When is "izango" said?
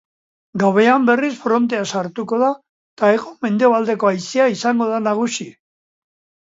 4.59-4.93